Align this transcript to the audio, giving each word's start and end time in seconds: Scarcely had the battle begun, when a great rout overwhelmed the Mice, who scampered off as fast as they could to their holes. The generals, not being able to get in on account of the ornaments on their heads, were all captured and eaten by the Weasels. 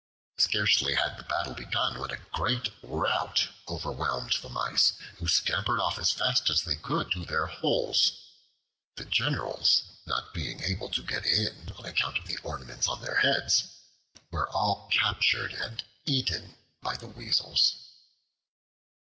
Scarcely 0.39 0.95
had 0.95 1.17
the 1.19 1.23
battle 1.23 1.53
begun, 1.53 1.99
when 1.99 2.09
a 2.09 2.17
great 2.33 2.71
rout 2.81 3.49
overwhelmed 3.69 4.33
the 4.41 4.49
Mice, 4.49 4.93
who 5.19 5.27
scampered 5.27 5.79
off 5.79 5.99
as 5.99 6.11
fast 6.11 6.49
as 6.49 6.63
they 6.63 6.75
could 6.75 7.11
to 7.11 7.23
their 7.23 7.45
holes. 7.45 8.13
The 8.95 9.05
generals, 9.05 9.83
not 10.07 10.33
being 10.33 10.59
able 10.63 10.89
to 10.89 11.03
get 11.03 11.27
in 11.27 11.71
on 11.77 11.85
account 11.85 12.17
of 12.17 12.25
the 12.25 12.37
ornaments 12.39 12.87
on 12.87 13.01
their 13.03 13.17
heads, 13.19 13.65
were 14.31 14.49
all 14.49 14.89
captured 14.91 15.53
and 15.53 15.83
eaten 16.05 16.57
by 16.81 16.97
the 16.97 17.05
Weasels. 17.05 17.75